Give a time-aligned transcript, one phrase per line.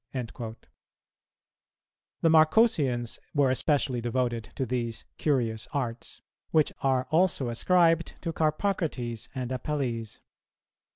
[0.15, 0.55] "[223:3]
[2.23, 9.29] The Marcosians were especially devoted to these "curious arts," which are also ascribed to Carpocrates
[9.35, 10.19] and Apelles.